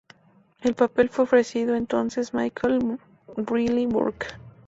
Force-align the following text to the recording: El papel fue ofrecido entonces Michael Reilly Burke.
El 0.63 0.73
papel 0.73 1.09
fue 1.09 1.25
ofrecido 1.25 1.75
entonces 1.75 2.33
Michael 2.33 2.97
Reilly 3.37 3.85
Burke. 3.85 4.25